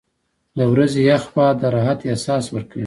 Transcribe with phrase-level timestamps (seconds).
[0.57, 2.79] •د ورځې یخ باد د راحت احساس ورکوي.